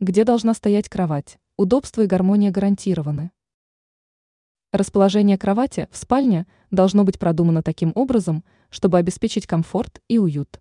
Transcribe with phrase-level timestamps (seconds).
[0.00, 1.38] где должна стоять кровать.
[1.58, 3.32] Удобство и гармония гарантированы.
[4.72, 10.58] Расположение кровати в спальне должно быть продумано таким образом, чтобы обеспечить комфорт и уют.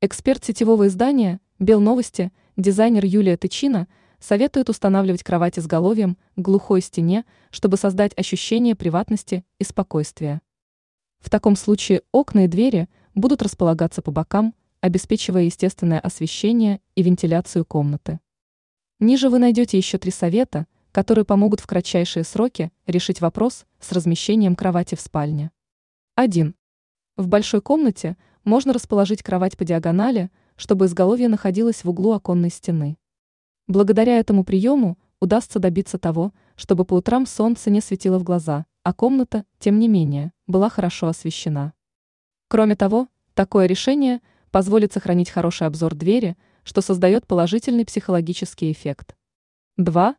[0.00, 3.86] Эксперт сетевого издания «Белновости», дизайнер Юлия Тычина,
[4.18, 10.40] советует устанавливать кровать изголовьем к глухой стене, чтобы создать ощущение приватности и спокойствия.
[11.20, 17.66] В таком случае окна и двери будут располагаться по бокам, обеспечивая естественное освещение и вентиляцию
[17.66, 18.20] комнаты.
[19.04, 24.56] Ниже вы найдете еще три совета, которые помогут в кратчайшие сроки решить вопрос с размещением
[24.56, 25.50] кровати в спальне.
[26.14, 26.54] 1.
[27.18, 32.96] В большой комнате можно расположить кровать по диагонали, чтобы изголовье находилось в углу оконной стены.
[33.66, 38.94] Благодаря этому приему удастся добиться того, чтобы по утрам солнце не светило в глаза, а
[38.94, 41.74] комната, тем не менее, была хорошо освещена.
[42.48, 49.14] Кроме того, такое решение позволит сохранить хороший обзор двери, что создает положительный психологический эффект.
[49.76, 50.16] 2.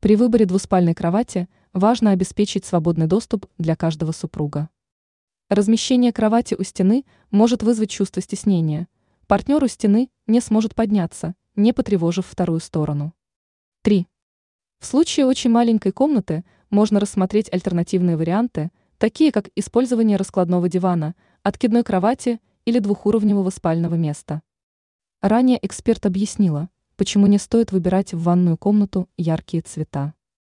[0.00, 4.68] При выборе двуспальной кровати важно обеспечить свободный доступ для каждого супруга.
[5.48, 8.88] Размещение кровати у стены может вызвать чувство стеснения.
[9.26, 13.14] Партнер у стены не сможет подняться, не потревожив вторую сторону.
[13.82, 14.08] 3.
[14.80, 21.84] В случае очень маленькой комнаты можно рассмотреть альтернативные варианты, такие как использование раскладного дивана, откидной
[21.84, 24.42] кровати или двухуровневого спального места.
[25.24, 30.12] Ранее эксперт объяснила, почему не стоит выбирать в ванную комнату яркие цвета.